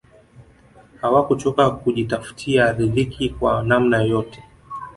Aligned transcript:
hawakuchoka 1.01 1.69
kujitafutia 1.71 2.71
ridhiki 2.71 3.29
kwa 3.29 3.63
namna 3.63 3.97
yoyote 4.01 4.43